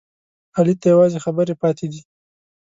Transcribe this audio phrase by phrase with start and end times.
[0.57, 2.01] علي ته یوازې خبرې پاتې دي.